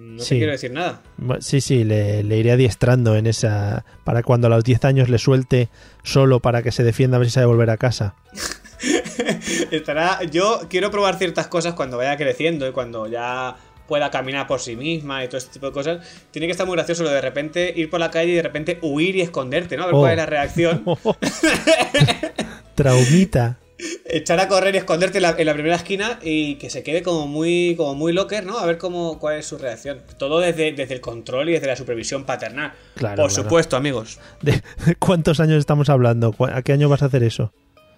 [0.00, 0.30] No Sí.
[0.30, 1.02] te quiero decir nada.
[1.40, 3.84] Sí, sí, le, le iré adiestrando en esa.
[4.04, 5.68] Para cuando a los 10 años le suelte
[6.02, 8.14] solo para que se defienda a ver si sabe volver a casa.
[9.70, 10.22] Estará.
[10.24, 14.76] Yo quiero probar ciertas cosas cuando vaya creciendo y cuando ya pueda caminar por sí
[14.76, 16.06] misma y todo este tipo de cosas.
[16.30, 18.42] Tiene que estar muy gracioso lo de de repente ir por la calle y de
[18.42, 19.82] repente huir y esconderte, ¿no?
[19.82, 19.98] A ver Oh.
[20.00, 20.84] cuál es la reacción.
[22.74, 23.58] Traumita.
[24.04, 27.02] Echar a correr y esconderte en la, en la primera esquina y que se quede
[27.02, 28.58] como muy, como muy locker, ¿no?
[28.58, 30.00] A ver cómo, cuál es su reacción.
[30.18, 32.72] Todo desde, desde el control y desde la supervisión paternal.
[32.94, 33.42] Claro, por claro.
[33.44, 34.18] supuesto, amigos.
[34.42, 34.60] ¿De
[34.98, 36.32] cuántos años estamos hablando?
[36.32, 37.52] ¿Cu- ¿A qué año vas a hacer eso?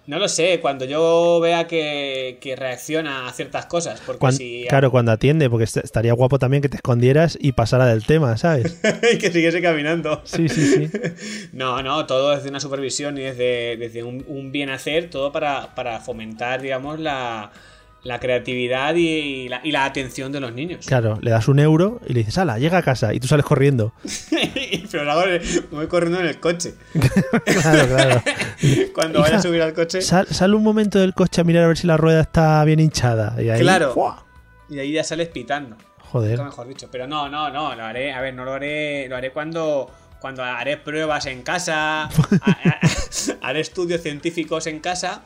[0.05, 4.01] No lo sé, cuando yo vea que, que reacciona a ciertas cosas.
[4.05, 4.65] Porque si.
[4.67, 8.35] Claro, cuando atiende, porque est- estaría guapo también que te escondieras y pasara del tema,
[8.35, 8.81] ¿sabes?
[9.13, 10.21] y que siguiese caminando.
[10.25, 10.89] Sí, sí, sí.
[11.53, 15.73] No, no, todo desde una supervisión y desde, desde un, un bien hacer, todo para,
[15.73, 17.51] para fomentar, digamos, la,
[18.03, 20.85] la creatividad y, y la, y la atención de los niños.
[20.85, 23.45] Claro, le das un euro y le dices, ala, llega a casa y tú sales
[23.45, 23.93] corriendo.
[24.91, 26.75] Pero me voy corriendo en el coche.
[27.45, 28.23] claro, claro.
[28.93, 30.01] Cuando vaya a subir al coche.
[30.01, 32.79] Sal, sal un momento del coche a mirar a ver si la rueda está bien
[32.79, 33.41] hinchada.
[33.41, 33.93] Y ahí, Claro.
[33.93, 34.25] ¡fua!
[34.69, 35.77] Y ahí ya sales pitando.
[35.99, 36.41] Joder.
[36.43, 36.89] Mejor dicho.
[36.91, 38.13] Pero no, no, no, lo haré.
[38.13, 39.07] A ver, no lo haré.
[39.07, 39.89] Lo haré cuando.
[40.19, 42.09] Cuando haré pruebas en casa.
[43.41, 45.23] haré estudios científicos en casa.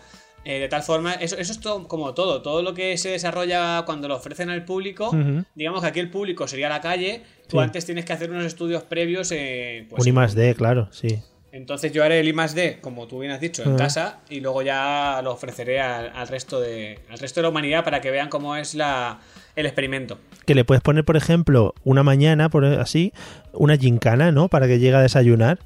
[0.49, 1.13] Eh, de tal forma.
[1.15, 2.41] Eso, eso es todo como todo.
[2.41, 5.11] Todo lo que se desarrolla cuando lo ofrecen al público.
[5.55, 7.23] Digamos que aquí el público sería la calle.
[7.49, 7.63] Tú Sí.
[7.63, 9.31] antes tienes que hacer unos estudios previos.
[9.31, 11.19] eh, pues, un I más D, claro, sí.
[11.51, 14.41] Entonces yo haré el I más D, como tú bien has dicho, en casa y
[14.41, 18.11] luego ya lo ofreceré al, al resto de al resto de la humanidad para que
[18.11, 19.19] vean cómo es la,
[19.55, 20.19] el experimento.
[20.45, 23.11] Que le puedes poner, por ejemplo, una mañana, por así,
[23.53, 24.49] una gincana, ¿no?
[24.49, 25.57] Para que llegue a desayunar.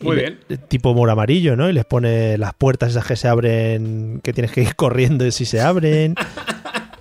[0.00, 0.60] Y Muy le- bien.
[0.68, 1.68] Tipo moro amarillo, ¿no?
[1.68, 5.44] Y les pone las puertas esas que se abren, que tienes que ir corriendo si
[5.44, 6.14] se abren.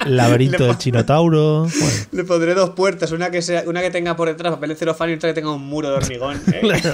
[0.05, 1.62] laberinto del chinotauro.
[1.63, 1.97] Bueno.
[2.12, 5.09] Le pondré dos puertas, una que sea, una que tenga por detrás papel de celofán
[5.09, 6.38] y otra que tenga un muro de hormigón.
[6.53, 6.59] ¿eh?
[6.62, 6.91] Claro,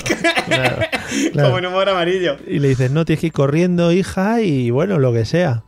[0.47, 0.75] claro,
[1.33, 1.47] claro.
[1.49, 2.37] Como en humor amarillo.
[2.47, 5.63] Y le dices, no, tienes que ir corriendo, hija, y bueno, lo que sea.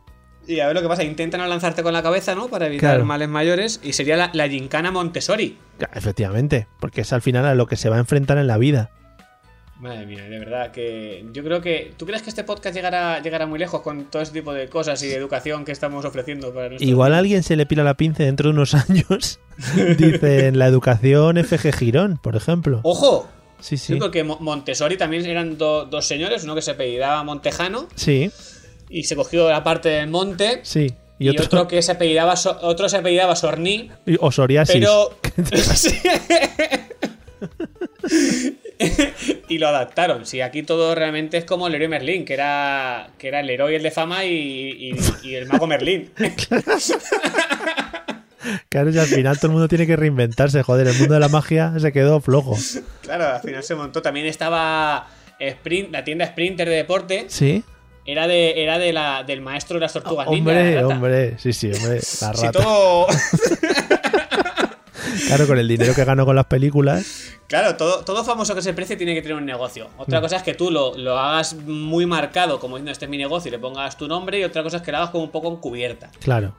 [0.46, 2.48] Y a ver lo que pasa, intentan no lanzarte con la cabeza, ¿no?
[2.48, 3.80] Para evitar males mayores.
[3.82, 5.58] Y sería la, la gincana Montessori.
[5.94, 8.90] Efectivamente, porque es al final a lo que se va a enfrentar en la vida.
[9.80, 11.92] Madre mía, de verdad que yo creo que...
[11.96, 15.00] ¿Tú crees que este podcast llegará, llegará muy lejos con todo este tipo de cosas
[15.04, 18.24] y de educación que estamos ofreciendo para Igual a alguien se le pila la pinza
[18.24, 19.38] dentro de unos años.
[19.96, 22.80] Dicen la educación FG Girón, por ejemplo.
[22.82, 23.28] ¡Ojo!
[23.60, 23.98] Sí, Sí, sí.
[24.00, 28.30] porque Mo- Montessori también eran do- dos señores, uno que se apellidaba Montejano Sí,
[28.88, 30.92] y se cogió la parte del monte sí.
[31.18, 34.74] y, otro, que se apellidaba otro se apellidaba Sorní, O psoriasis.
[34.76, 35.10] pero
[35.74, 35.90] Sí.
[39.48, 40.24] y lo adaptaron.
[40.26, 43.82] Sí, aquí todo realmente es como Leroy Merlin, que era que era el héroe el
[43.82, 44.96] de fama y, y-
[45.28, 46.10] y el mago Merlin.
[48.70, 50.62] Claro, y al final todo el mundo tiene que reinventarse.
[50.62, 52.56] Joder, el mundo de la magia se quedó flojo.
[53.02, 54.00] claro, al final se montó.
[54.00, 57.26] También estaba Sprint, la tienda Sprinter de deporte.
[57.28, 57.62] Sí.
[58.06, 61.34] Era de era de la, del maestro de las tortugas Hombre, la hombre.
[61.38, 61.96] Sí, sí, hombre.
[61.96, 62.00] La
[62.34, 62.52] Si rata.
[62.52, 63.06] todo,
[65.26, 67.38] Claro, con el dinero que ganó con las películas.
[67.46, 69.88] claro, todo, todo famoso que se precie tiene que tener un negocio.
[69.96, 70.00] Mm.
[70.00, 73.18] Otra cosa es que tú lo, lo hagas muy marcado, como diciendo este es mi
[73.18, 75.30] negocio, y le pongas tu nombre, y otra cosa es que lo hagas como un
[75.30, 76.10] poco encubierta.
[76.20, 76.54] Claro.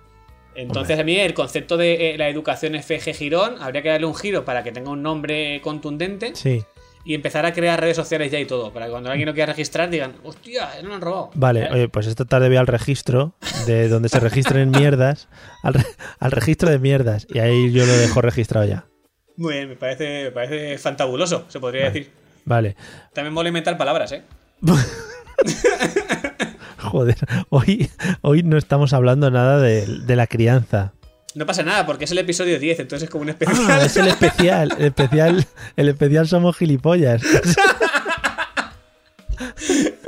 [0.56, 4.16] Entonces a mí el concepto de eh, la educación FG Girón habría que darle un
[4.16, 6.64] giro para que tenga un nombre contundente Sí.
[7.10, 9.52] Y empezar a crear redes sociales ya y todo, para que cuando alguien lo quiera
[9.52, 11.32] registrar digan, hostia, no lo han robado.
[11.34, 11.70] Vale, ¿Eh?
[11.72, 13.34] oye, pues esta tarde voy al registro
[13.66, 15.28] de donde se registren mierdas.
[15.64, 15.86] Al, re-
[16.20, 17.26] al registro de mierdas.
[17.28, 18.86] Y ahí yo lo dejo registrado ya.
[19.38, 22.12] Muy bien, me parece, me parece fantabuloso, se podría decir.
[22.46, 22.76] Vale.
[23.12, 24.22] También mola inventar palabras, ¿eh?
[26.78, 27.18] Joder,
[27.50, 27.90] hoy,
[28.22, 30.94] hoy no estamos hablando nada de, de la crianza.
[31.36, 33.58] No pasa nada, porque es el episodio 10, entonces es como un especial.
[33.70, 37.22] Ah, es el especial, el especial, el especial somos gilipollas.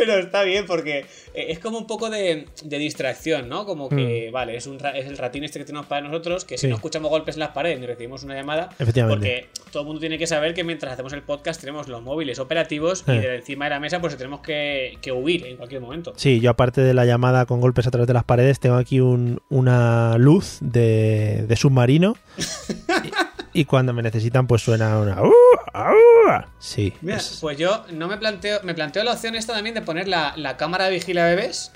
[0.06, 3.66] Pero está bien porque eh, es como un poco de, de distracción, ¿no?
[3.66, 6.68] Como que, vale, es, un, es el ratín este que tenemos para nosotros, que si
[6.68, 8.70] no escuchamos golpes en las paredes ni recibimos una llamada,
[9.08, 12.40] porque todo el mundo tiene que saber que mientras hacemos el podcast tenemos los móviles
[12.40, 13.20] operativos y Eh.
[13.22, 16.14] de encima de la mesa pues tenemos que, que huir en cualquier momento.
[16.18, 19.00] Sí, yo aparte de la llamada con golpes a través de las paredes, tengo aquí
[19.00, 22.16] un- una luz de, de submarino.
[23.54, 25.22] Y, cuando me necesitan, pues suena una.
[25.22, 25.32] "Uh,
[25.74, 26.46] ah".
[26.60, 26.94] Sí.
[27.02, 30.08] Mira, es- pues yo no me planteo, me planteo la opción esta también de poner
[30.08, 31.72] la, la cámara de vigila bebés,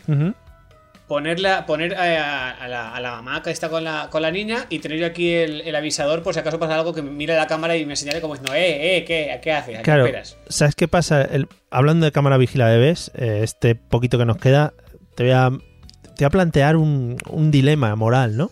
[1.08, 4.32] ponerla, poner eh, a, a la, a la mamá que está con la, con la
[4.32, 7.36] niña y tener yo aquí el, el avisador por si acaso pasa algo que mire
[7.36, 9.76] la cámara y me señale como diciendo, eh, eh, ¿qué, qué haces?
[9.76, 10.38] ¿A qué Claro, esperas?
[10.50, 11.22] ¿sabes qué pasa?
[11.22, 14.74] El- hablando de cámara vigila bebés, eh, este poquito que nos queda,
[15.16, 18.50] te voy a, te voy a plantear un, un dilema moral, ¿no?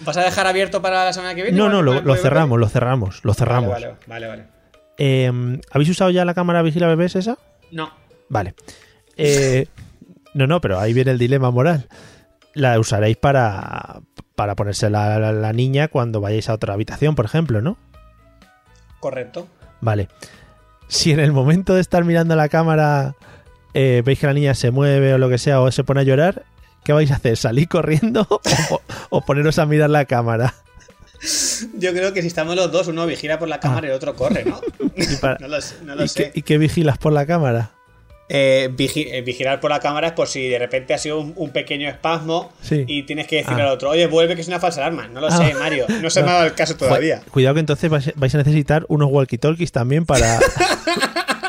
[0.00, 1.56] ¿Vas a dejar abierto para la semana que viene?
[1.56, 3.70] No, no, lo, cerramos, lo cerramos, lo cerramos.
[3.70, 4.44] Vale, vale, vale.
[4.98, 7.38] Eh, ¿Habéis usado ya la cámara vigila bebés esa?
[7.70, 7.92] No.
[8.28, 8.54] Vale.
[9.16, 9.66] Eh,
[10.34, 11.88] no, no, pero ahí viene el dilema moral.
[12.54, 14.00] La usaréis para,
[14.34, 17.76] para ponérsela a la, la niña cuando vayáis a otra habitación, por ejemplo, ¿no?
[19.00, 19.48] Correcto.
[19.80, 20.08] Vale.
[20.88, 23.14] Si en el momento de estar mirando la cámara
[23.74, 26.04] eh, veis que la niña se mueve o lo que sea o se pone a
[26.04, 26.44] llorar,
[26.84, 27.36] ¿qué vais a hacer?
[27.36, 28.26] ¿Salir corriendo
[28.70, 30.54] o, o poneros a mirar la cámara?
[31.78, 34.14] Yo creo que si estamos los dos, uno vigila por la cámara y el otro
[34.14, 34.60] corre, ¿no?
[34.96, 36.30] Y, para- no lo, sé- no lo ¿y sé.
[36.32, 37.70] qué, y qué vigilas por la cámara?
[38.28, 41.34] Eh, vigi- eh, vigilar por la cámara es por si de repente ha sido un,
[41.36, 42.84] un pequeño espasmo Sí.
[42.86, 43.66] y tienes que decirle Ah.
[43.66, 45.08] al otro, oye, vuelve que es una falsa alarma.
[45.08, 45.36] No lo Ah.
[45.36, 45.86] sé, Mario.
[46.00, 47.20] No se me ha dado el caso todavía.
[47.20, 50.38] Cu- Cuidado que entonces vais, vais a necesitar unos walkie-talkies también para,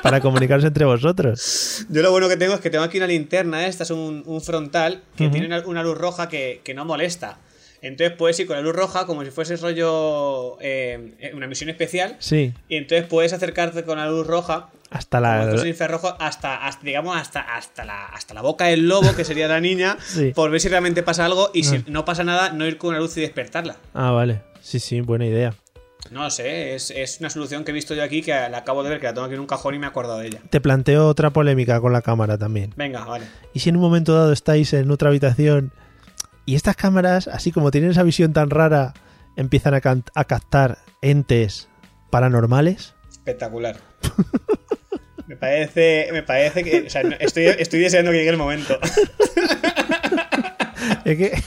[0.06, 1.86] para comunicaros entre vosotros.
[1.90, 4.42] Yo lo bueno que tengo es que tengo aquí una linterna, esta es un, un
[4.42, 7.40] frontal que tiene una, una luz roja que, que no molesta.
[7.82, 12.16] Entonces puedes ir con la luz roja como si fuese rollo eh, una misión especial.
[12.20, 15.44] Sí, Y entonces puedes acercarte con la luz roja, hasta la...
[15.50, 19.48] estos infrarrojos, hasta, hasta, digamos, hasta, hasta, la, hasta la boca del lobo, que sería
[19.48, 20.32] la niña, Sí.
[20.34, 21.82] por ver si realmente pasa algo y si Ah.
[21.88, 23.76] no pasa nada, no ir con una luz y despertarla.
[23.94, 24.42] Ah, vale.
[24.62, 25.54] Sí, sí, buena idea.
[26.12, 28.90] No sé, es, es una solución que he visto yo aquí que la acabo de
[28.90, 30.40] ver, que la tengo aquí en un cajón y me he acordado de ella.
[30.50, 32.74] Te planteo otra polémica con la cámara también.
[32.76, 33.26] Venga, vale.
[33.54, 35.72] ¿Y si en un momento dado estáis en otra habitación
[36.46, 38.94] y estas cámaras, así como tienen esa visión tan rara,
[39.36, 41.70] empiezan a, captar entes
[42.12, 42.94] paranormales?
[43.10, 43.78] Espectacular.
[45.28, 46.86] Me parece, me parece que.
[46.86, 48.78] O sea, estoy, estoy deseando que llegue el momento.
[51.04, 51.44] Es que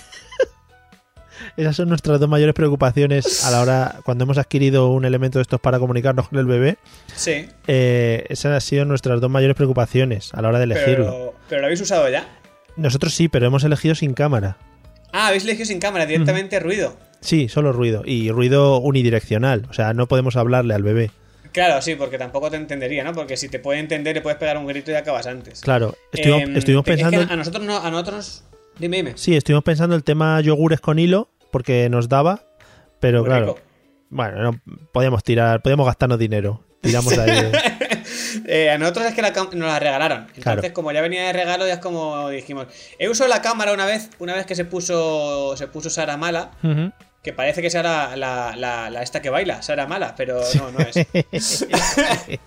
[1.59, 5.43] esas son nuestras dos mayores preocupaciones a la hora, cuando hemos adquirido un elemento de
[5.43, 6.79] estos para comunicarnos con el bebé.
[7.15, 11.05] Sí, eh, esas han sido nuestras dos mayores preocupaciones a la hora de elegirlo.
[11.11, 12.27] pero, pero lo habéis usado ya.
[12.77, 14.57] Nosotros sí, pero hemos elegido sin cámara.
[15.13, 16.97] Ah, habéis elegido sin cámara, directamente ruido.
[17.21, 18.03] Sí, solo ruido.
[18.05, 19.67] Y ruido unidireccional.
[19.69, 21.11] O sea, no podemos hablarle al bebé.
[21.51, 23.13] Claro, sí, porque tampoco te entendería, ¿no?
[23.15, 25.63] Porque si te puede entender, le puedes pegar un grito y acabas antes.
[25.63, 27.33] Claro, estuvimos, Em, estuvimos es que pensando.
[27.33, 28.45] a nosotros no, a nosotros.
[28.79, 29.13] Dime, dime.
[29.17, 32.43] Sí, estuvimos pensando el tema yogures con hilo, porque nos daba.
[33.01, 33.59] Pero Muy claro, rico.
[34.11, 34.61] bueno, no,
[34.93, 36.65] podíamos tirar, podíamos gastarnos dinero.
[36.81, 37.51] Tiramos ahí.
[38.47, 40.27] Eh, a nosotros es que la nos la regalaron.
[40.35, 40.73] Entonces, Claro.
[40.75, 42.67] como ya venía de regalo, ya es como dijimos.
[42.99, 45.57] He usado la cámara una vez, una vez que se puso.
[45.57, 46.53] Se puso Sara Mala.
[47.23, 50.79] Que parece que Sara la, la, la esta que baila, Sara Mala, pero no, no
[50.79, 51.05] es.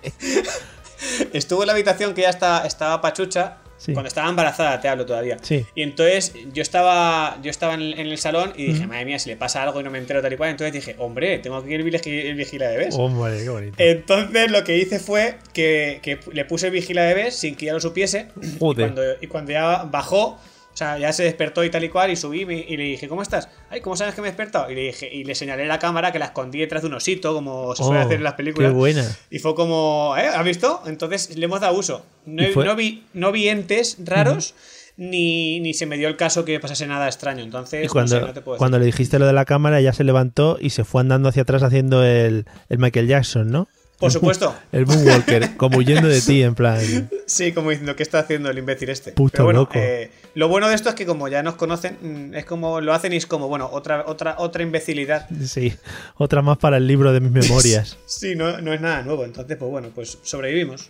[1.34, 3.58] Estuvo en la habitación que ya está, estaba pachucha.
[3.84, 3.94] Sí.
[3.94, 5.38] Cuando estaba embarazada, te hablo todavía.
[5.42, 5.66] Sí.
[5.74, 9.28] Y entonces yo estaba, yo estaba en, en el salón y dije, madre mía, si
[9.28, 10.52] le pasa algo y no me entero tal y cual.
[10.52, 12.96] Entonces dije, hombre, tengo que ir el, vigi- el vigila de bebés.
[12.96, 13.76] Hombre, qué bonito.
[13.80, 17.74] Entonces lo que hice fue que, que le puse vigila de bebés sin que ella
[17.74, 18.28] lo supiese.
[18.40, 18.86] Y Joder.
[18.94, 20.40] cuando, y cuando ya bajó,
[20.74, 23.22] o sea, ya se despertó y tal y cual, y subí y, le dije, ¿cómo
[23.22, 23.50] estás?
[23.70, 24.72] Ay, ¿cómo sabes que me he despertado?
[24.72, 27.34] Y le dije, y le señalé la cámara que la escondí detrás de un osito,
[27.34, 28.72] como se suele Oh, hacer en las películas.
[28.72, 29.06] Qué buena.
[29.30, 30.28] Y fue como, ¿eh?
[30.28, 30.82] ¿Has visto?
[30.86, 32.06] Entonces le hemos dado uso.
[32.26, 34.56] No, vi, no vi entes raros.
[34.98, 37.44] Ni, ni se me dio el caso que pasase nada extraño.
[37.44, 39.80] Entonces, Y cuando, no sé, no te puedo cuando le dijiste lo de la cámara,
[39.80, 43.68] ella se levantó y se fue andando hacia atrás haciendo el, el Michael Jackson, ¿no?
[43.98, 44.54] Por supuesto.
[44.72, 46.80] El Moonwalker, como huyendo de ti, en plan.
[47.26, 49.14] Sí, como diciendo, ¿qué está haciendo el imbécil este?
[49.14, 49.74] Puto Pero bueno, loco.
[49.76, 51.98] eh, lo bueno de esto es que como ya nos conocen,
[52.32, 55.28] mm, es como lo hacen y es como, bueno, otra, otra, otra imbecilidad.
[55.46, 55.74] Sí,
[56.16, 57.98] otra más para el libro de mis memorias.
[58.06, 59.26] Sí, no, no es nada nuevo.
[59.26, 60.90] Entonces, pues bueno, pues sobrevivimos.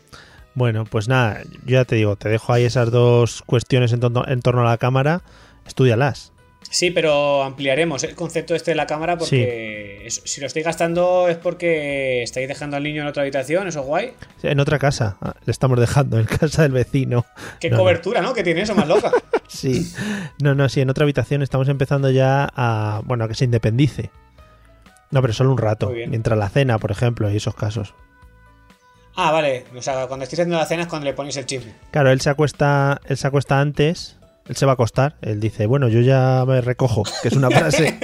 [0.54, 4.28] Bueno, pues nada, yo ya te digo, te dejo ahí esas dos cuestiones en, torno-
[4.28, 5.22] en torno a la cámara,
[5.66, 6.34] estudialas.
[6.74, 11.36] Sí, pero ampliaremos el concepto este de la cámara porque si lo estáis gastando es
[11.36, 14.14] porque estáis dejando al niño en otra habitación, eso es guay.
[14.42, 17.26] En otra casa, ah, le estamos dejando, en casa del vecino.
[17.60, 17.84] Qué No, no.
[17.84, 18.34] cobertura, ¿no?
[18.34, 19.12] Que tiene eso más loca.
[19.52, 19.92] Sí,
[20.42, 24.10] no, no, sí, en otra habitación estamos empezando ya a, bueno, a que se independice.
[25.12, 27.94] No, pero solo un rato, mientras la cena, por ejemplo, y esos casos.
[29.14, 29.66] Ah, vale.
[29.76, 31.74] O sea, cuando estéis haciendo la cena es cuando le ponéis el chisme.
[31.92, 34.18] Claro, él se acuesta, él se acuesta antes,
[34.52, 37.50] él se va a acostar, él dice, bueno, yo ya me recojo, que es una
[37.58, 37.98] frase,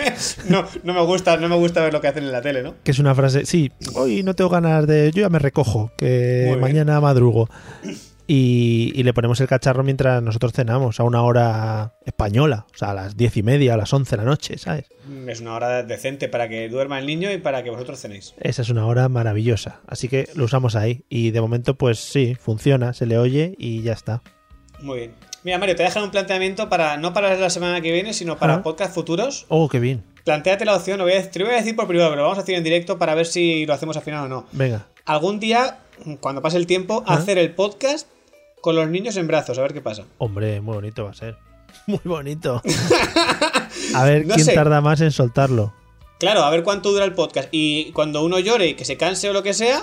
[0.50, 2.74] No, no me gusta, no me gusta ver lo que hacen en la tele, ¿no?
[2.84, 6.44] que es una frase, sí, hoy no tengo ganas de, yo ya me recojo, que
[6.48, 6.60] Muy bien.
[6.62, 7.50] mañana madrugo.
[8.30, 12.92] Y, y le ponemos el cacharro mientras nosotros cenamos, a una hora española, o sea,
[12.92, 14.86] a las diez y media, a las once de la noche, ¿sabes?
[15.08, 18.34] Mm, Es una hora decente para que duerma el niño y para que vosotros cenéis.
[18.42, 21.06] Esa es una hora maravillosa, así que lo usamos ahí.
[21.08, 24.22] Y de momento, pues sí, funciona, se le oye y ya está.
[24.82, 25.12] Muy bien.
[25.44, 28.56] Mira, Mario, te dejan un planteamiento para no para la semana que viene, sino para
[28.56, 28.64] Ajá.
[28.64, 29.46] podcast futuros.
[29.50, 30.04] Oh, qué bien.
[30.26, 32.24] Plantéate la opción, lo voy a, te lo voy a decir por privado, pero lo
[32.28, 34.46] vamos a hacer en directo para ver si lo hacemos al final o no.
[34.52, 34.88] Venga.
[35.06, 35.80] Algún día,
[36.20, 38.08] cuando pase el tiempo, hacer el podcast
[38.62, 40.04] con los niños en brazos, a ver qué pasa.
[40.18, 41.38] Hombre, muy bonito va a ser.
[41.86, 42.62] Muy bonito.
[43.96, 44.54] A ver No quién sé.
[44.54, 45.74] tarda más en soltarlo.
[46.20, 47.50] Claro, a ver cuánto dura el podcast.
[47.52, 49.82] Y cuando uno llore y que se canse o lo que sea,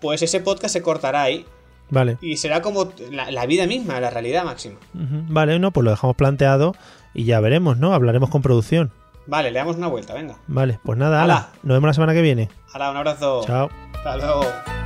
[0.00, 1.46] pues ese podcast se cortará ahí.
[1.90, 2.18] Vale.
[2.20, 4.76] Y será como la, la vida misma, la realidad máxima.
[4.94, 6.74] Vale, no, pues lo dejamos planteado
[7.14, 7.94] y ya veremos, ¿no?
[7.94, 8.90] Hablaremos con producción.
[9.28, 10.36] Vale, le damos una vuelta, venga.
[10.46, 11.36] Vale, pues nada, Hala.
[11.36, 11.48] ala.
[11.62, 12.48] Nos vemos la semana que viene.
[12.72, 13.42] Hala, un abrazo.
[13.44, 13.68] Chao.
[13.94, 14.85] Hasta luego.